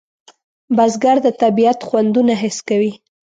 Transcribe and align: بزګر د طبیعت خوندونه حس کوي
بزګر 0.75 1.17
د 1.25 1.27
طبیعت 1.41 1.79
خوندونه 1.87 2.33
حس 2.41 2.57
کوي 2.69 2.91